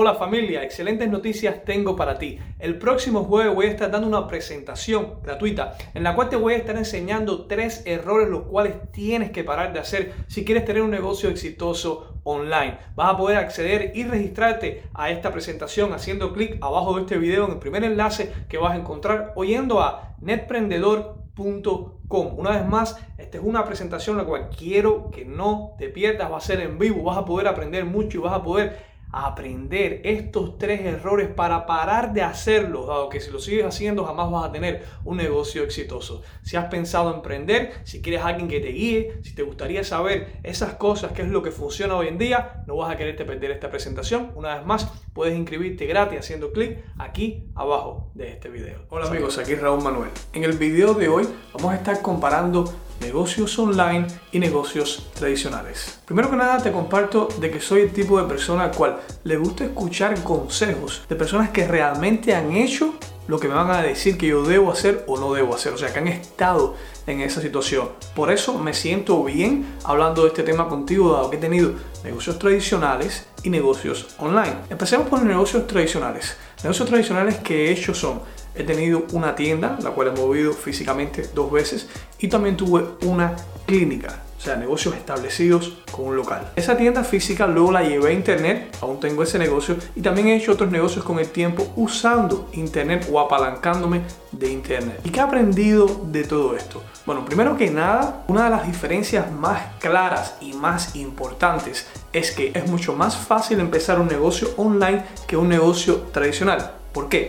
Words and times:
Hola 0.00 0.14
familia, 0.14 0.62
excelentes 0.62 1.10
noticias 1.10 1.64
tengo 1.64 1.96
para 1.96 2.20
ti. 2.20 2.38
El 2.60 2.78
próximo 2.78 3.24
jueves 3.24 3.52
voy 3.52 3.66
a 3.66 3.70
estar 3.70 3.90
dando 3.90 4.06
una 4.06 4.28
presentación 4.28 5.14
gratuita 5.24 5.76
en 5.92 6.04
la 6.04 6.14
cual 6.14 6.28
te 6.28 6.36
voy 6.36 6.54
a 6.54 6.58
estar 6.58 6.76
enseñando 6.76 7.46
tres 7.46 7.82
errores 7.84 8.28
los 8.28 8.42
cuales 8.42 8.74
tienes 8.92 9.32
que 9.32 9.42
parar 9.42 9.72
de 9.72 9.80
hacer 9.80 10.12
si 10.28 10.44
quieres 10.44 10.64
tener 10.64 10.82
un 10.82 10.92
negocio 10.92 11.28
exitoso 11.28 12.20
online. 12.22 12.78
Vas 12.94 13.12
a 13.12 13.16
poder 13.16 13.38
acceder 13.38 13.90
y 13.96 14.04
registrarte 14.04 14.84
a 14.94 15.10
esta 15.10 15.32
presentación 15.32 15.92
haciendo 15.92 16.32
clic 16.32 16.58
abajo 16.60 16.94
de 16.94 17.00
este 17.00 17.18
video 17.18 17.46
en 17.46 17.52
el 17.54 17.58
primer 17.58 17.82
enlace 17.82 18.32
que 18.48 18.56
vas 18.56 18.74
a 18.74 18.76
encontrar 18.76 19.32
oyendo 19.34 19.80
a 19.80 20.14
netprendedor.com. 20.20 22.38
Una 22.38 22.50
vez 22.50 22.66
más, 22.66 23.04
esta 23.18 23.38
es 23.38 23.44
una 23.44 23.64
presentación 23.64 24.16
la 24.16 24.24
cual 24.24 24.48
quiero 24.56 25.10
que 25.10 25.24
no 25.24 25.74
te 25.76 25.88
pierdas, 25.88 26.30
va 26.30 26.38
a 26.38 26.40
ser 26.40 26.60
en 26.60 26.78
vivo, 26.78 27.02
vas 27.02 27.18
a 27.18 27.24
poder 27.24 27.48
aprender 27.48 27.84
mucho 27.84 28.18
y 28.18 28.20
vas 28.20 28.34
a 28.34 28.44
poder 28.44 28.87
aprender 29.10 30.02
estos 30.04 30.58
tres 30.58 30.80
errores 30.82 31.28
para 31.28 31.66
parar 31.66 32.12
de 32.12 32.22
hacerlos, 32.22 32.86
dado 32.86 33.08
que 33.08 33.20
si 33.20 33.30
lo 33.30 33.38
sigues 33.38 33.64
haciendo 33.64 34.04
jamás 34.04 34.30
vas 34.30 34.48
a 34.48 34.52
tener 34.52 34.84
un 35.04 35.16
negocio 35.16 35.62
exitoso. 35.62 36.22
Si 36.42 36.56
has 36.56 36.66
pensado 36.66 37.14
emprender, 37.14 37.72
si 37.84 38.02
quieres 38.02 38.22
alguien 38.22 38.48
que 38.48 38.60
te 38.60 38.68
guíe, 38.68 39.18
si 39.22 39.34
te 39.34 39.42
gustaría 39.42 39.84
saber 39.84 40.38
esas 40.42 40.74
cosas, 40.74 41.12
qué 41.12 41.22
es 41.22 41.28
lo 41.28 41.42
que 41.42 41.50
funciona 41.50 41.96
hoy 41.96 42.08
en 42.08 42.18
día, 42.18 42.62
no 42.66 42.76
vas 42.76 42.92
a 42.92 42.96
quererte 42.96 43.24
perder 43.24 43.50
esta 43.50 43.70
presentación. 43.70 44.32
Una 44.34 44.56
vez 44.56 44.66
más, 44.66 44.90
puedes 45.12 45.36
inscribirte 45.36 45.86
gratis 45.86 46.18
haciendo 46.20 46.52
clic 46.52 46.78
aquí 46.98 47.48
abajo 47.54 48.10
de 48.14 48.30
este 48.30 48.48
video. 48.48 48.84
Hola 48.90 49.06
amigos, 49.06 49.38
aquí 49.38 49.54
Raúl 49.54 49.82
Manuel. 49.82 50.10
En 50.32 50.44
el 50.44 50.52
video 50.52 50.94
de 50.94 51.08
hoy 51.08 51.28
vamos 51.54 51.72
a 51.72 51.76
estar 51.76 52.02
comparando 52.02 52.64
negocios 53.00 53.58
online 53.58 54.06
y 54.32 54.38
negocios 54.38 55.08
tradicionales. 55.14 56.00
Primero 56.04 56.30
que 56.30 56.36
nada 56.36 56.58
te 56.58 56.72
comparto 56.72 57.28
de 57.40 57.50
que 57.50 57.60
soy 57.60 57.82
el 57.82 57.92
tipo 57.92 58.20
de 58.20 58.28
persona 58.28 58.64
al 58.64 58.72
cual 58.72 59.00
le 59.24 59.36
gusta 59.36 59.64
escuchar 59.64 60.22
consejos 60.22 61.02
de 61.08 61.16
personas 61.16 61.50
que 61.50 61.66
realmente 61.66 62.34
han 62.34 62.52
hecho 62.52 62.94
lo 63.28 63.38
que 63.38 63.46
me 63.46 63.54
van 63.54 63.70
a 63.70 63.82
decir 63.82 64.16
que 64.16 64.26
yo 64.26 64.42
debo 64.42 64.72
hacer 64.72 65.04
o 65.06 65.18
no 65.18 65.34
debo 65.34 65.54
hacer, 65.54 65.74
o 65.74 65.78
sea, 65.78 65.92
que 65.92 65.98
han 65.98 66.08
estado 66.08 66.74
en 67.06 67.20
esa 67.20 67.42
situación. 67.42 67.90
Por 68.14 68.32
eso 68.32 68.58
me 68.58 68.72
siento 68.72 69.22
bien 69.22 69.66
hablando 69.84 70.22
de 70.22 70.28
este 70.28 70.42
tema 70.42 70.66
contigo, 70.68 71.12
dado 71.12 71.28
que 71.30 71.36
he 71.36 71.40
tenido 71.40 71.72
negocios 72.02 72.38
tradicionales 72.38 73.26
y 73.42 73.50
negocios 73.50 74.08
online. 74.18 74.56
Empecemos 74.70 75.08
por 75.08 75.18
los 75.18 75.28
negocios 75.28 75.66
tradicionales. 75.66 76.36
Negocios 76.62 76.88
tradicionales 76.88 77.36
que 77.36 77.66
he 77.66 77.70
hecho 77.70 77.92
son 77.94 78.22
He 78.58 78.64
tenido 78.64 79.04
una 79.12 79.36
tienda, 79.36 79.78
la 79.82 79.90
cual 79.90 80.08
he 80.08 80.10
movido 80.10 80.52
físicamente 80.52 81.30
dos 81.32 81.52
veces, 81.52 81.86
y 82.18 82.26
también 82.26 82.56
tuve 82.56 82.84
una 83.06 83.36
clínica, 83.66 84.22
o 84.36 84.40
sea, 84.40 84.56
negocios 84.56 84.96
establecidos 84.96 85.78
con 85.92 86.06
un 86.06 86.16
local. 86.16 86.50
Esa 86.56 86.76
tienda 86.76 87.04
física 87.04 87.46
luego 87.46 87.70
la 87.70 87.84
llevé 87.84 88.08
a 88.08 88.12
internet, 88.12 88.76
aún 88.80 88.98
tengo 88.98 89.22
ese 89.22 89.38
negocio, 89.38 89.76
y 89.94 90.00
también 90.00 90.26
he 90.26 90.36
hecho 90.36 90.52
otros 90.52 90.72
negocios 90.72 91.04
con 91.04 91.20
el 91.20 91.28
tiempo 91.28 91.72
usando 91.76 92.48
internet 92.52 93.08
o 93.12 93.20
apalancándome 93.20 94.02
de 94.32 94.50
internet. 94.50 95.00
¿Y 95.04 95.10
qué 95.10 95.20
he 95.20 95.22
aprendido 95.22 95.86
de 96.06 96.24
todo 96.24 96.56
esto? 96.56 96.82
Bueno, 97.06 97.24
primero 97.24 97.56
que 97.56 97.70
nada, 97.70 98.24
una 98.26 98.44
de 98.44 98.50
las 98.50 98.66
diferencias 98.66 99.30
más 99.30 99.62
claras 99.78 100.34
y 100.40 100.52
más 100.54 100.96
importantes 100.96 101.86
es 102.12 102.32
que 102.32 102.50
es 102.54 102.68
mucho 102.68 102.92
más 102.92 103.16
fácil 103.16 103.60
empezar 103.60 104.00
un 104.00 104.08
negocio 104.08 104.48
online 104.56 105.04
que 105.28 105.36
un 105.36 105.48
negocio 105.48 106.08
tradicional. 106.12 106.72
¿Por 106.92 107.08
qué? 107.08 107.28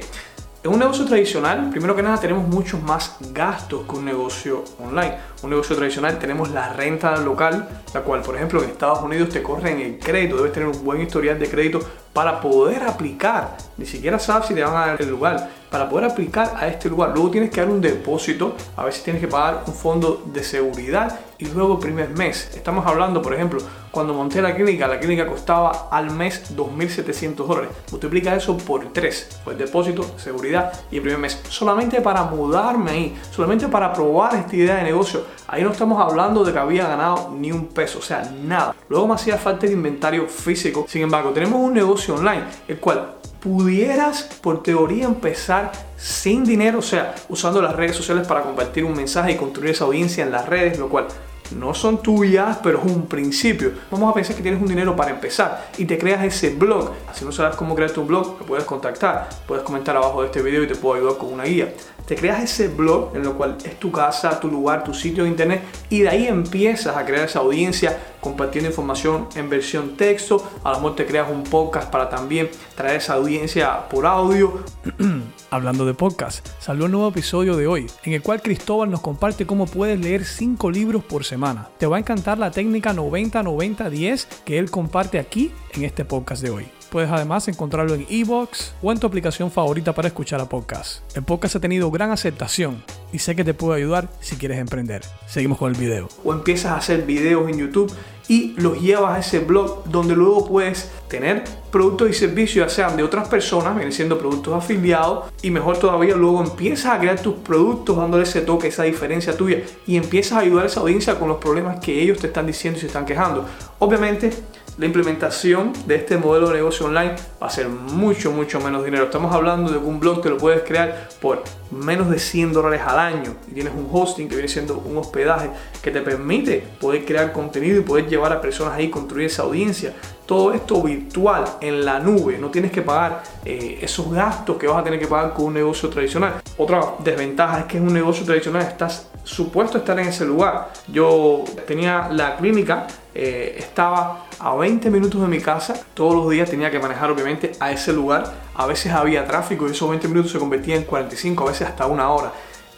En 0.61 0.73
un 0.73 0.79
negocio 0.79 1.05
tradicional, 1.05 1.69
primero 1.69 1.95
que 1.95 2.03
nada, 2.03 2.19
tenemos 2.19 2.45
muchos 2.45 2.83
más 2.83 3.15
gastos 3.31 3.85
que 3.87 3.95
un 3.95 4.03
negocio 4.03 4.65
online. 4.83 5.15
Un 5.41 5.51
negocio 5.51 5.73
tradicional 5.73 6.19
tenemos 6.19 6.51
la 6.51 6.73
renta 6.73 7.15
local, 7.15 7.65
la 7.93 8.01
cual, 8.01 8.21
por 8.21 8.35
ejemplo, 8.35 8.61
en 8.61 8.71
Estados 8.71 9.01
Unidos 9.01 9.29
te 9.29 9.41
corren 9.41 9.79
el 9.79 9.97
crédito, 9.97 10.35
debes 10.35 10.51
tener 10.51 10.67
un 10.67 10.83
buen 10.83 10.99
historial 10.99 11.39
de 11.39 11.49
crédito 11.49 11.79
para 12.11 12.41
poder 12.41 12.83
aplicar. 12.83 13.55
Ni 13.77 13.85
siquiera 13.85 14.19
sabes 14.19 14.47
si 14.47 14.53
te 14.53 14.61
van 14.61 14.75
a 14.75 14.87
dar 14.87 15.01
el 15.01 15.09
lugar. 15.09 15.49
Para 15.71 15.87
poder 15.87 16.11
aplicar 16.11 16.53
a 16.57 16.67
este 16.67 16.89
lugar, 16.89 17.11
luego 17.13 17.31
tienes 17.31 17.51
que 17.51 17.61
dar 17.61 17.69
un 17.69 17.79
depósito, 17.79 18.57
a 18.75 18.83
veces 18.83 19.01
tienes 19.01 19.21
que 19.21 19.29
pagar 19.29 19.63
un 19.65 19.73
fondo 19.73 20.23
de 20.25 20.43
seguridad 20.43 21.21
y 21.39 21.45
luego 21.45 21.79
primer 21.79 22.09
mes. 22.09 22.51
Estamos 22.53 22.85
hablando, 22.85 23.21
por 23.21 23.33
ejemplo, 23.33 23.59
cuando 23.91 24.13
monté 24.13 24.41
la 24.41 24.53
clínica, 24.53 24.87
la 24.87 24.99
clínica 24.99 25.25
costaba 25.25 25.87
al 25.89 26.11
mes 26.11 26.55
2.700 26.55 27.35
dólares. 27.35 27.71
Multiplica 27.91 28.35
eso 28.35 28.57
por 28.57 28.91
3, 28.91 29.41
por 29.43 29.53
el 29.53 29.59
depósito, 29.59 30.05
seguridad 30.17 30.71
y 30.91 30.97
el 30.97 31.01
primer 31.01 31.19
mes. 31.19 31.41
Solamente 31.49 32.01
para 32.01 32.25
mudarme 32.25 32.91
ahí, 32.91 33.17
solamente 33.31 33.67
para 33.67 33.91
probar 33.93 34.35
esta 34.35 34.55
idea 34.55 34.75
de 34.75 34.83
negocio. 34.83 35.23
Ahí 35.47 35.63
no 35.63 35.71
estamos 35.71 35.99
hablando 35.99 36.43
de 36.43 36.51
que 36.51 36.59
había 36.59 36.87
ganado 36.87 37.33
ni 37.35 37.51
un 37.51 37.67
peso, 37.67 37.99
o 37.99 38.03
sea, 38.03 38.29
nada. 38.43 38.75
Luego 38.89 39.07
me 39.07 39.13
hacía 39.15 39.37
falta 39.37 39.65
el 39.65 39.71
inventario 39.71 40.27
físico. 40.27 40.85
Sin 40.87 41.03
embargo, 41.03 41.31
tenemos 41.31 41.59
un 41.59 41.73
negocio 41.73 42.15
online, 42.15 42.43
el 42.67 42.79
cual 42.79 43.15
pudieras 43.39 44.23
por 44.41 44.61
teoría 44.61 45.05
empezar 45.05 45.71
sin 45.97 46.43
dinero, 46.43 46.79
o 46.79 46.81
sea, 46.81 47.15
usando 47.29 47.61
las 47.61 47.75
redes 47.75 47.95
sociales 47.95 48.27
para 48.27 48.41
compartir 48.41 48.83
un 48.83 48.95
mensaje 48.95 49.31
y 49.31 49.35
construir 49.35 49.71
esa 49.71 49.85
audiencia 49.85 50.23
en 50.23 50.31
las 50.31 50.47
redes, 50.47 50.77
lo 50.77 50.89
cual 50.89 51.07
no 51.51 51.73
son 51.73 52.01
tuyas, 52.01 52.59
pero 52.61 52.79
es 52.79 52.85
un 52.85 53.07
principio. 53.07 53.71
Vamos 53.91 54.11
a 54.11 54.13
pensar 54.13 54.35
que 54.35 54.41
tienes 54.41 54.61
un 54.61 54.67
dinero 54.67 54.95
para 54.95 55.11
empezar 55.11 55.69
y 55.77 55.85
te 55.85 55.97
creas 55.97 56.23
ese 56.23 56.51
blog. 56.51 56.91
Si 57.13 57.25
no 57.25 57.31
sabes 57.31 57.55
cómo 57.55 57.75
crear 57.75 57.91
tu 57.91 58.03
blog, 58.03 58.39
me 58.39 58.45
puedes 58.45 58.65
contactar, 58.65 59.29
puedes 59.47 59.63
comentar 59.63 59.95
abajo 59.97 60.21
de 60.21 60.27
este 60.27 60.41
video 60.41 60.63
y 60.63 60.67
te 60.67 60.75
puedo 60.75 60.95
ayudar 60.95 61.17
con 61.17 61.33
una 61.33 61.43
guía. 61.43 61.73
Te 62.05 62.15
creas 62.15 62.43
ese 62.43 62.69
blog 62.69 63.15
en 63.15 63.23
lo 63.23 63.37
cual 63.37 63.57
es 63.63 63.77
tu 63.79 63.91
casa, 63.91 64.39
tu 64.39 64.47
lugar, 64.47 64.83
tu 64.83 64.93
sitio 64.95 65.23
de 65.23 65.29
internet 65.29 65.61
y 65.89 65.99
de 66.01 66.09
ahí 66.09 66.27
empiezas 66.27 66.97
a 66.97 67.05
crear 67.05 67.25
esa 67.25 67.39
audiencia 67.39 67.99
compartiendo 68.19 68.69
información 68.69 69.27
en 69.35 69.49
versión 69.49 69.95
texto. 69.95 70.43
A 70.63 70.71
lo 70.71 70.77
mejor 70.77 70.95
te 70.95 71.05
creas 71.05 71.29
un 71.29 71.43
podcast 71.43 71.89
para 71.91 72.09
también 72.09 72.49
traer 72.75 72.97
esa 72.97 73.13
audiencia 73.13 73.87
por 73.89 74.05
audio. 74.05 74.63
Hablando 75.51 75.85
de 75.85 75.93
podcast, 75.93 76.47
salió 76.59 76.85
un 76.85 76.91
nuevo 76.91 77.09
episodio 77.09 77.55
de 77.55 77.67
hoy, 77.67 77.87
en 78.03 78.13
el 78.13 78.21
cual 78.21 78.41
Cristóbal 78.41 78.89
nos 78.89 79.01
comparte 79.01 79.45
cómo 79.45 79.65
puedes 79.65 79.99
leer 79.99 80.25
5 80.25 80.69
libros 80.71 81.03
por 81.03 81.23
semana. 81.23 81.38
Te 81.77 81.85
va 81.85 81.97
a 81.97 81.99
encantar 81.99 82.37
la 82.37 82.51
técnica 82.51 82.93
90-90-10 82.93 84.27
que 84.45 84.59
él 84.59 84.69
comparte 84.69 85.19
aquí 85.19 85.51
en 85.73 85.85
este 85.85 86.05
podcast 86.05 86.41
de 86.41 86.49
hoy. 86.49 86.78
Puedes 86.89 87.11
además 87.11 87.47
encontrarlo 87.47 87.93
en 87.93 88.07
Evox 88.09 88.73
o 88.81 88.91
en 88.91 88.99
tu 88.99 89.05
aplicación 89.05 89.51
favorita 89.51 89.93
para 89.93 90.07
escuchar 90.07 90.41
a 90.41 90.49
podcast. 90.49 91.01
El 91.15 91.21
podcast 91.21 91.55
ha 91.55 91.59
tenido 91.59 91.91
gran 91.91 92.09
aceptación 92.09 92.83
y 93.13 93.19
sé 93.19 93.35
que 93.35 93.43
te 93.43 93.53
puede 93.53 93.77
ayudar 93.77 94.09
si 94.21 94.37
quieres 94.37 94.57
emprender. 94.57 95.03
Seguimos 95.27 95.59
con 95.59 95.71
el 95.71 95.79
video. 95.79 96.09
O 96.23 96.33
empiezas 96.33 96.71
a 96.71 96.77
hacer 96.77 97.05
videos 97.05 97.47
en 97.47 97.59
YouTube 97.59 97.93
y 98.27 98.53
los 98.57 98.79
llevas 98.79 99.17
a 99.17 99.19
ese 99.19 99.39
blog 99.39 99.83
donde 99.85 100.15
luego 100.15 100.47
puedes 100.47 100.91
tener 101.07 101.43
productos 101.71 102.09
y 102.09 102.13
servicios 102.13 102.67
ya 102.67 102.69
sean 102.69 102.95
de 102.95 103.03
otras 103.03 103.27
personas, 103.27 103.75
vienen 103.75 103.91
siendo 103.91 104.17
productos 104.17 104.53
afiliados 104.53 105.31
y 105.41 105.49
mejor 105.49 105.77
todavía 105.77 106.15
luego 106.15 106.41
empiezas 106.43 106.93
a 106.93 106.99
crear 106.99 107.19
tus 107.19 107.35
productos 107.35 107.97
dándole 107.97 108.23
ese 108.23 108.41
toque, 108.41 108.67
esa 108.67 108.83
diferencia 108.83 109.35
tuya 109.35 109.61
y 109.85 109.97
empiezas 109.97 110.33
a 110.33 110.39
ayudar 110.41 110.65
a 110.65 110.67
esa 110.67 110.79
audiencia 110.79 111.17
con 111.17 111.27
los 111.27 111.37
problemas 111.37 111.79
que 111.79 112.01
ellos 112.01 112.19
te 112.19 112.27
están 112.27 112.45
diciendo 112.47 112.77
y 112.77 112.81
se 112.81 112.87
están 112.87 113.05
quejando. 113.05 113.45
Obviamente 113.79 114.31
la 114.79 114.85
implementación 114.85 115.73
de 115.85 115.95
este 115.95 116.17
modelo 116.17 116.47
de 116.47 116.55
negocio 116.55 116.85
online 116.85 117.13
va 117.41 117.47
a 117.47 117.49
ser 117.49 117.67
mucho, 117.67 118.31
mucho 118.31 118.61
menos 118.61 118.85
dinero. 118.85 119.03
Estamos 119.03 119.35
hablando 119.35 119.69
de 119.73 119.77
un 119.77 119.99
blog 119.99 120.23
que 120.23 120.29
lo 120.29 120.37
puedes 120.37 120.63
crear 120.63 121.09
por 121.21 121.43
menos 121.69 122.09
de 122.09 122.17
100 122.17 122.53
dólares 122.53 122.81
al 122.85 122.97
año 122.97 123.35
y 123.51 123.55
tienes 123.55 123.73
un 123.73 123.89
hosting 123.91 124.29
que 124.29 124.35
viene 124.35 124.47
siendo 124.47 124.77
un 124.77 124.95
hospedaje 124.97 125.49
que 125.81 125.91
te 125.91 125.99
permite 125.99 126.63
poder 126.79 127.03
crear 127.03 127.33
contenido 127.33 127.81
y 127.81 127.83
poder 127.83 128.07
llevar 128.07 128.31
a 128.31 128.39
personas 128.39 128.75
ahí, 128.75 128.89
construir 128.89 129.27
esa 129.27 129.43
audiencia. 129.43 129.93
Todo 130.25 130.53
esto 130.53 130.81
virtual 130.81 131.43
en 131.59 131.83
la 131.83 131.99
nube, 131.99 132.37
no 132.37 132.49
tienes 132.49 132.71
que 132.71 132.81
pagar 132.81 133.23
eh, 133.43 133.79
esos 133.81 134.09
gastos 134.09 134.55
que 134.55 134.67
vas 134.67 134.77
a 134.77 134.83
tener 134.85 134.97
que 134.97 135.07
pagar 135.07 135.33
con 135.33 135.45
un 135.45 135.55
negocio 135.55 135.89
tradicional. 135.89 136.35
Otra 136.55 136.93
desventaja 137.03 137.59
es 137.61 137.65
que 137.65 137.77
en 137.77 137.83
un 137.83 137.93
negocio 137.93 138.23
tradicional 138.25 138.61
estás 138.61 139.09
supuesto 139.29 139.77
estar 139.77 139.99
en 139.99 140.07
ese 140.07 140.25
lugar. 140.25 140.71
Yo 140.87 141.43
tenía 141.67 142.09
la 142.09 142.35
clínica, 142.35 142.87
eh, 143.13 143.55
estaba 143.59 144.25
a 144.39 144.55
20 144.55 144.89
minutos 144.89 145.21
de 145.21 145.27
mi 145.27 145.39
casa. 145.39 145.79
Todos 145.93 146.15
los 146.15 146.29
días 146.29 146.49
tenía 146.49 146.71
que 146.71 146.79
manejar 146.79 147.11
obviamente 147.11 147.51
a 147.59 147.71
ese 147.71 147.93
lugar. 147.93 148.33
A 148.55 148.65
veces 148.65 148.91
había 148.91 149.25
tráfico 149.25 149.67
y 149.67 149.71
esos 149.71 149.87
20 149.87 150.07
minutos 150.07 150.31
se 150.31 150.39
convertían 150.39 150.79
en 150.79 150.83
45, 150.85 151.43
a 151.43 151.47
veces 151.47 151.67
hasta 151.67 151.85
una 151.85 152.09
hora 152.09 152.31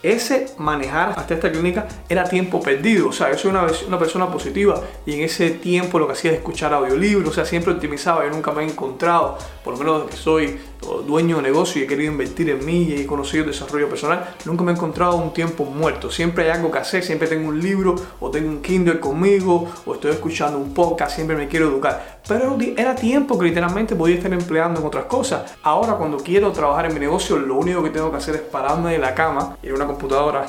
ese 0.03 0.47
manejar 0.57 1.13
hasta 1.17 1.33
esta 1.33 1.51
clínica 1.51 1.87
era 2.09 2.23
tiempo 2.23 2.61
perdido. 2.61 3.09
O 3.09 3.11
sea, 3.11 3.31
yo 3.31 3.37
soy 3.37 3.51
una, 3.51 3.67
una, 3.87 3.99
persona 3.99 4.31
positiva 4.31 4.81
y 5.05 5.13
en 5.13 5.21
ese 5.21 5.51
tiempo 5.51 5.99
lo 5.99 6.07
que 6.07 6.13
hacía 6.13 6.31
es 6.31 6.37
escuchar 6.37 6.73
audiolibros, 6.73 7.29
o 7.29 7.33
sea, 7.33 7.45
siempre 7.45 7.73
optimizaba. 7.73 8.25
Yo 8.25 8.31
nunca 8.31 8.51
me 8.51 8.63
he 8.63 8.65
encontrado, 8.65 9.37
por 9.63 9.73
lo 9.73 9.79
menos 9.79 10.09
que 10.09 10.17
soy 10.17 10.59
dueño 11.05 11.37
de 11.37 11.43
negocio 11.43 11.81
y 11.81 11.85
he 11.85 11.87
querido 11.87 12.11
invertir 12.11 12.49
en 12.49 12.65
mí 12.65 12.83
y 12.83 13.01
he 13.01 13.05
conocido 13.05 13.43
el 13.43 13.51
desarrollo 13.51 13.87
personal, 13.87 14.35
nunca 14.45 14.63
me 14.63 14.71
he 14.71 14.75
encontrado 14.75 15.15
un 15.15 15.33
tiempo 15.33 15.65
muerto. 15.65 16.09
Siempre 16.09 16.45
hay 16.45 16.57
algo 16.57 16.71
que 16.71 16.79
hacer, 16.79 17.03
siempre 17.03 17.27
tengo 17.27 17.49
un 17.49 17.61
libro 17.61 17.95
o 18.19 18.31
tengo 18.31 18.49
un 18.49 18.61
Kindle 18.61 18.99
conmigo 18.99 19.69
o 19.85 19.93
estoy 19.93 20.11
escuchando 20.11 20.57
un 20.57 20.73
podcast, 20.73 21.15
siempre 21.15 21.35
me 21.35 21.47
quiero 21.47 21.67
educar. 21.67 22.20
Pero 22.27 22.57
era 22.77 22.95
tiempo 22.95 23.37
que 23.37 23.45
literalmente 23.45 23.95
podía 23.95 24.15
estar 24.15 24.31
empleando 24.31 24.79
en 24.79 24.85
otras 24.85 25.05
cosas. 25.05 25.55
Ahora 25.63 25.93
cuando 25.93 26.17
quiero 26.17 26.51
trabajar 26.51 26.85
en 26.85 26.93
mi 26.93 26.99
negocio, 26.99 27.37
lo 27.37 27.55
único 27.55 27.83
que 27.83 27.89
tengo 27.89 28.11
que 28.11 28.17
hacer 28.17 28.35
es 28.35 28.41
pararme 28.41 28.91
de 28.91 28.99
la 28.99 29.13
cama, 29.15 29.57
ir 29.63 29.71
a 29.71 29.75
una 29.75 29.87
computadora 29.87 30.45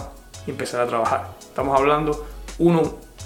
y 0.46 0.50
empezar 0.50 0.82
a 0.82 0.86
trabajar. 0.86 1.28
Estamos 1.40 1.78
hablando 1.78 2.26
uno, 2.58 2.82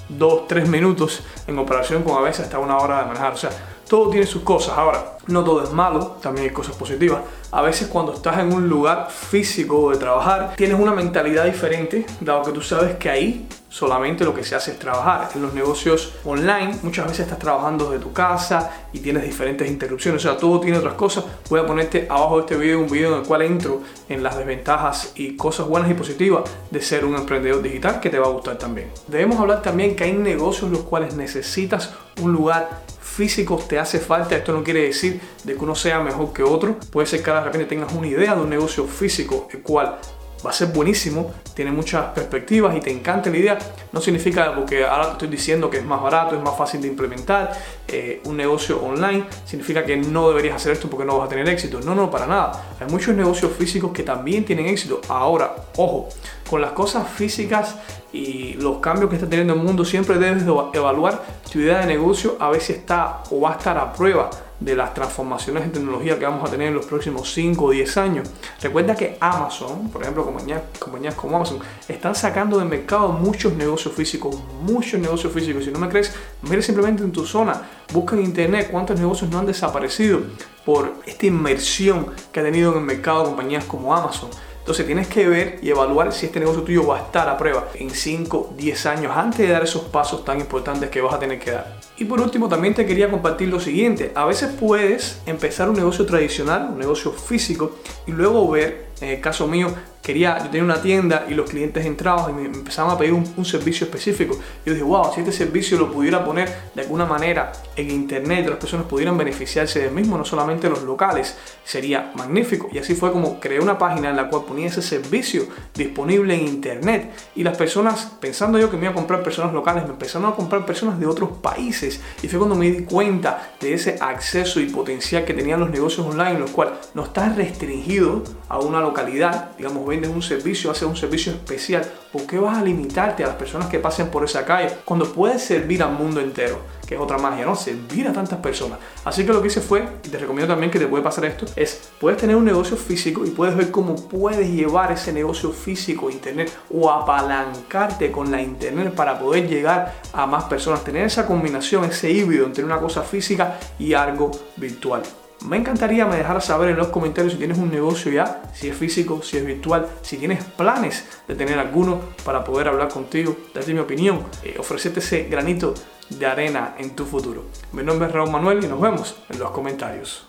dos, 0.09 0.47
tres 0.47 0.69
minutos 0.69 1.23
en 1.47 1.59
operación 1.59 2.03
con 2.03 2.17
a 2.17 2.21
veces 2.21 2.45
hasta 2.45 2.59
una 2.59 2.79
hora 2.79 3.01
de 3.01 3.07
manejar. 3.07 3.33
O 3.33 3.37
sea, 3.37 3.51
todo 3.89 4.11
tiene 4.11 4.27
sus 4.27 4.43
cosas. 4.43 4.77
Ahora, 4.79 5.19
no 5.27 5.45
todo 5.45 5.63
es 5.63 5.73
malo, 5.73 6.17
también 6.21 6.49
hay 6.49 6.53
cosas 6.53 6.77
positivas. 6.77 7.21
A 7.53 7.63
veces 7.63 7.89
cuando 7.89 8.13
estás 8.13 8.39
en 8.39 8.53
un 8.53 8.69
lugar 8.69 9.09
físico 9.11 9.91
de 9.91 9.99
trabajar, 9.99 10.55
tienes 10.57 10.79
una 10.79 10.93
mentalidad 10.93 11.45
diferente, 11.45 12.05
dado 12.21 12.43
que 12.43 12.53
tú 12.53 12.61
sabes 12.61 12.97
que 12.97 13.09
ahí 13.09 13.49
solamente 13.69 14.25
lo 14.25 14.35
que 14.35 14.43
se 14.43 14.55
hace 14.55 14.73
es 14.73 14.79
trabajar. 14.79 15.29
En 15.35 15.43
los 15.43 15.55
negocios 15.55 16.15
online 16.25 16.77
muchas 16.83 17.07
veces 17.07 17.21
estás 17.21 17.39
trabajando 17.39 17.91
desde 17.91 18.03
tu 18.03 18.13
casa 18.13 18.71
y 18.93 19.01
tienes 19.01 19.23
diferentes 19.23 19.69
interrupciones, 19.69 20.25
o 20.25 20.29
sea, 20.29 20.39
todo 20.39 20.61
tiene 20.61 20.79
otras 20.79 20.95
cosas. 20.95 21.25
Voy 21.51 21.61
a 21.61 21.67
ponerte 21.67 22.07
abajo 22.09 22.37
de 22.37 22.41
este 22.43 22.57
video 22.57 22.81
un 22.81 22.91
video 22.91 23.13
en 23.13 23.21
el 23.21 23.27
cual 23.27 23.43
entro 23.43 23.83
en 24.09 24.23
las 24.23 24.37
desventajas 24.37 25.13
y 25.15 25.37
cosas 25.37 25.69
buenas 25.69 25.91
y 25.91 25.95
positivas 25.95 26.45
de 26.71 26.81
ser 26.81 27.05
un 27.05 27.17
emprendedor 27.17 27.63
digital 27.63 28.01
que 28.01 28.11
te 28.11 28.19
va 28.19 28.27
a 28.27 28.31
gustar 28.31 28.57
también. 28.57 28.91
Debemos 29.09 29.39
hablar 29.39 29.63
también 29.63 29.95
que 29.95 30.05
hay 30.05 30.13
negocios 30.13 30.71
los 30.71 30.81
cuales 30.81 31.15
necesitas 31.15 31.93
un 32.23 32.33
lugar 32.33 32.87
físico 33.17 33.59
te 33.67 33.79
hace 33.79 33.99
falta. 33.99 34.37
Esto 34.37 34.53
no 34.53 34.63
quiere 34.63 34.83
decir 34.83 35.21
de 35.45 35.55
que 35.55 35.65
uno 35.65 35.75
sea 35.75 36.01
mejor 36.01 36.33
que 36.33 36.43
otro. 36.43 36.77
Puede 36.91 37.07
ser 37.07 37.23
que 37.23 37.31
de 37.39 37.45
repente 37.45 37.67
tengas 37.67 37.93
una 37.93 38.07
idea 38.07 38.35
de 38.35 38.43
un 38.43 38.51
negocio 38.51 38.87
físico 38.87 39.49
el 39.53 39.63
cual 39.63 39.99
va 40.45 40.51
a 40.51 40.53
ser 40.53 40.69
buenísimo, 40.69 41.33
tiene 41.55 41.73
muchas 41.73 42.07
perspectivas 42.07 42.77
y 42.77 42.81
te 42.81 42.91
encanta 42.91 43.31
la 43.31 43.37
idea, 43.37 43.59
no 43.93 44.01
significa 44.01 44.55
porque 44.55 44.85
ahora 44.85 45.07
te 45.07 45.13
estoy 45.13 45.29
diciendo 45.29 45.71
que 45.71 45.79
es 45.79 45.85
más 45.85 46.01
barato, 46.01 46.37
es 46.37 46.43
más 46.43 46.57
fácil 46.57 46.81
de 46.83 46.89
implementar 46.89 47.53
eh, 47.89 48.21
un 48.25 48.37
negocio 48.37 48.83
online, 48.83 49.25
significa 49.45 49.85
que 49.85 49.97
no 49.97 50.29
deberías 50.29 50.57
hacer 50.57 50.73
esto 50.73 50.89
porque 50.89 51.05
no 51.05 51.19
vas 51.19 51.27
a 51.27 51.31
tener 51.31 51.49
éxito. 51.49 51.81
No, 51.81 51.95
no, 51.95 52.11
para 52.11 52.27
nada. 52.27 52.65
Hay 52.81 52.87
muchos 52.89 53.15
negocios 53.15 53.53
físicos 53.59 53.93
que 53.93 54.03
también 54.03 54.45
tienen 54.45 54.67
éxito. 54.67 55.01
Ahora, 55.09 55.55
ojo, 55.77 56.09
con 56.49 56.61
las 56.61 56.73
cosas 56.73 57.09
físicas 57.09 57.77
y 58.13 58.55
los 58.55 58.79
cambios 58.79 59.11
que 59.11 59.17
está 59.17 59.29
teniendo 59.29 59.55
el 59.55 59.61
mundo, 59.61 59.85
siempre 59.85 60.19
debes 60.19 60.45
evaluar 60.45 61.23
tu 61.51 61.59
idea 61.59 61.81
de 61.81 61.87
negocio 61.87 62.37
a 62.39 62.51
ver 62.51 62.61
si 62.61 62.73
está 62.73 63.23
o 63.31 63.41
va 63.41 63.51
a 63.51 63.53
estar 63.55 63.77
a 63.79 63.93
prueba 63.93 64.31
de 64.61 64.75
las 64.75 64.95
transformaciones 64.95 65.65
en 65.65 65.73
tecnología 65.73 66.19
que 66.19 66.25
vamos 66.25 66.49
a 66.49 66.51
tener 66.51 66.69
en 66.69 66.75
los 66.75 66.87
próximos 66.87 67.33
5 67.33 67.65
o 67.65 67.71
10 67.71 67.97
años. 67.99 68.29
Recuerda 68.61 68.95
que 68.95 69.17
Amazon, 69.21 69.91
por 69.91 70.03
ejemplo, 70.03 70.25
compañías, 70.25 70.63
compañías 70.79 71.15
como 71.15 71.37
Amazon, 71.37 71.59
están 71.89 72.15
sacando 72.15 72.59
del 72.59 72.69
mercado 72.69 73.09
muchos 73.09 73.53
negocios 73.55 73.95
físicos, 73.95 74.37
muchos 74.63 74.99
negocios 75.01 75.33
físicos. 75.33 75.65
Si 75.65 75.71
no 75.71 75.79
me 75.79 75.89
crees, 75.89 76.15
mire 76.43 76.63
simplemente 76.63 77.03
en 77.03 77.13
tu 77.13 77.27
zona, 77.27 77.63
busca 77.93 78.17
en 78.17 78.25
internet 78.25 78.69
cuántos 78.71 78.99
negocios 78.99 79.31
no 79.31 79.39
han 79.39 79.47
desaparecido 79.47 80.21
por 80.65 80.95
esta 81.07 81.27
inmersión 81.27 82.09
que 82.33 82.41
ha 82.41 82.43
tenido 82.43 82.73
en 82.73 82.79
el 82.79 82.85
mercado 82.85 83.25
compañías 83.25 83.65
como 83.65 83.95
Amazon. 83.95 84.31
Entonces 84.67 84.85
tienes 84.85 85.07
que 85.07 85.29
ver 85.29 85.61
y 85.63 85.71
evaluar 85.71 86.13
si 86.13 86.27
este 86.27 86.41
negocio 86.41 86.63
tuyo 86.63 86.85
va 86.85 86.99
a 86.99 87.03
estar 87.03 87.29
a 87.29 87.39
prueba 87.39 87.69
en 87.75 87.89
5, 87.89 88.55
10 88.59 88.87
años 88.87 89.13
antes 89.15 89.47
de 89.47 89.53
dar 89.53 89.63
esos 89.63 89.83
pasos 89.83 90.25
tan 90.25 90.41
importantes 90.41 90.91
que 90.91 91.01
vas 91.01 91.15
a 91.15 91.21
tener 91.21 91.39
que 91.39 91.53
dar. 91.53 91.79
Y 91.97 92.05
por 92.05 92.21
último 92.21 92.49
también 92.49 92.75
te 92.75 92.85
quería 92.85 93.09
compartir 93.09 93.49
lo 93.49 93.61
siguiente. 93.61 94.11
A 94.17 94.25
veces 94.25 94.51
puedes 94.59 95.23
empezar 95.25 95.71
un 95.71 95.77
negocio 95.77 96.05
tradicional, 96.05 96.71
un 96.73 96.81
negocio 96.81 97.13
físico 97.13 97.77
y 98.09 98.11
luego 98.11 98.51
ver, 98.51 98.89
en 99.01 99.11
el 99.11 99.21
caso 99.21 99.47
mío, 99.47 99.73
quería, 100.07 100.39
yo 100.39 100.51
tenía 100.51 100.63
una 100.63 100.81
tienda 100.81 101.27
y 101.29 101.35
los 101.35 101.51
clientes 101.51 101.85
entraban 101.85 102.31
y 102.31 102.35
me 102.35 102.45
empezaban 102.45 102.95
a 102.95 102.97
pedir 102.97 103.13
un, 103.13 103.45
servicio 103.45 103.87
específico. 103.87 104.39
Yo 104.65 104.73
dije, 104.73 104.85
wow, 104.85 105.13
si 105.13 105.21
este 105.21 105.33
servicio 105.33 105.77
lo 105.79 105.91
pudiera 105.91 106.25
poner 106.25 106.49
de 106.77 106.83
alguna 106.83 107.07
manera 107.07 107.51
en 107.75 107.91
internet, 107.91 108.47
las 108.49 108.59
personas 108.59 108.87
pudieran 108.87 109.19
beneficiarse 109.19 109.81
del 109.81 109.91
mismo, 109.91 110.17
no 110.17 110.25
solamente 110.25 110.71
los 110.71 110.85
locales, 110.85 111.37
sería 111.65 112.13
magnífico. 112.15 112.69
Y 112.73 112.79
así 112.79 112.95
fue 112.95 113.11
como 113.11 113.41
creé 113.41 113.59
una 113.59 113.79
página 113.79 114.11
en 114.11 114.17
la 114.17 114.29
cual 114.29 114.45
ponía 114.45 114.69
ese 114.69 114.81
servicio 114.81 115.49
disponible 115.75 116.35
en 116.35 116.47
internet. 116.47 117.11
Y 117.35 117.43
las 117.43 117.57
personas, 117.57 118.13
pensando 118.21 118.61
yo 118.61 118.71
que 118.71 118.77
me 118.77 118.85
iba 118.85 118.93
a 118.93 118.95
comprar 118.95 119.25
personas 119.25 119.53
locales, 119.53 119.83
me 119.85 119.91
empezaron 119.91 120.31
a 120.31 120.37
comprar 120.37 120.65
personas 120.65 121.01
de 121.01 121.07
otros 121.07 121.31
países. 121.43 122.01
Y 122.23 122.29
fue 122.29 122.39
cuando 122.39 122.55
me 122.55 122.71
di 122.71 122.85
cuenta 122.85 123.55
de 123.59 123.75
ese 123.75 123.99
acceso 124.01 124.61
y 124.61 124.67
potencial 124.67 125.25
que 125.25 125.35
tenían 125.35 125.59
los 125.59 125.71
negocios 125.71 126.07
online, 126.07 126.39
los 126.39 126.53
cuales 126.53 126.75
no 126.95 127.03
está 127.03 127.29
restringido 127.29 128.23
a 128.49 128.61
una 128.61 128.81
localidad, 128.81 129.57
digamos, 129.57 129.85
vendes 129.97 130.11
un 130.11 130.23
servicio, 130.23 130.71
haces 130.71 130.85
un 130.85 130.97
servicio 130.97 131.33
especial, 131.33 131.85
¿por 132.13 132.27
qué 132.27 132.39
vas 132.39 132.59
a 132.59 132.63
limitarte 132.63 133.25
a 133.25 133.29
las 133.29 133.37
personas 133.37 133.69
que 133.69 133.79
pasen 133.79 134.09
por 134.09 134.25
esa 134.25 134.45
calle 134.45 134.71
cuando 134.85 135.13
puedes 135.13 135.43
servir 135.43 135.83
al 135.83 135.93
mundo 135.93 136.21
entero? 136.21 136.61
Que 136.87 136.95
es 136.95 137.01
otra 137.01 137.19
magia, 137.19 137.45
¿no? 137.45 137.57
Servir 137.57 138.07
a 138.07 138.13
tantas 138.13 138.39
personas. 138.39 138.79
Así 139.05 139.27
que 139.27 139.33
lo 139.33 139.43
que 139.43 139.49
hice 139.49 139.61
fue, 139.61 139.89
y 140.05 140.09
te 140.09 140.19
recomiendo 140.19 140.53
también 140.53 140.71
que 140.71 140.79
te 140.79 140.87
puede 140.87 141.03
pasar 141.03 141.25
esto, 141.25 141.47
es 141.57 141.91
puedes 142.01 142.19
tener 142.19 142.37
un 142.37 142.45
negocio 142.45 142.77
físico 142.77 143.25
y 143.27 143.31
puedes 143.31 143.57
ver 143.57 143.71
cómo 143.71 143.97
puedes 143.97 144.49
llevar 144.49 144.93
ese 144.93 145.13
negocio 145.13 145.51
físico 145.51 146.11
internet 146.11 146.53
o 146.71 146.91
apalancarte 146.91 148.13
con 148.13 148.31
la 148.31 148.41
internet 148.41 148.95
para 148.95 149.19
poder 149.19 149.49
llegar 149.49 149.95
a 150.13 150.27
más 150.27 150.45
personas. 150.45 150.85
Tener 150.85 151.07
esa 151.07 151.27
combinación, 151.27 151.85
ese 151.85 152.11
híbrido 152.11 152.47
entre 152.47 152.65
una 152.65 152.79
cosa 152.79 153.03
física 153.03 153.59
y 153.79 153.95
algo 153.95 154.31
virtual. 154.57 155.03
Me 155.45 155.57
encantaría 155.57 156.07
me 156.07 156.17
dejaras 156.17 156.47
saber 156.47 156.71
en 156.71 156.77
los 156.77 156.89
comentarios 156.89 157.35
si 157.35 157.39
tienes 157.39 157.59
un 157.59 157.71
negocio 157.71 158.11
ya, 158.11 158.43
si 158.55 158.69
es 158.69 158.77
físico, 158.77 159.23
si 159.23 159.37
es 159.37 159.47
virtual, 159.47 159.87
si 160.03 160.17
tienes 160.17 160.43
planes 160.43 161.05
de 161.29 161.35
tener 161.35 161.59
alguno 161.59 162.01
para 162.25 162.43
poder 162.43 162.69
hablar 162.69 162.89
contigo, 162.89 163.37
darte 163.55 163.73
mi 163.73 163.81
opinión, 163.81 164.25
eh, 164.43 164.57
ofrecerte 164.59 165.01
ese 165.01 165.25
granito 165.25 165.75
de 166.11 166.27
arena 166.27 166.75
en 166.79 166.97
tu 166.97 167.05
futuro. 167.05 167.45
Mi 167.73 167.83
nombre 167.83 168.09
es 168.09 168.15
Raúl 168.15 168.31
Manuel 168.31 168.65
y 168.65 168.69
nos 168.69 168.81
vemos 168.81 169.17
en 169.29 169.39
los 169.39 169.51
comentarios. 169.51 170.25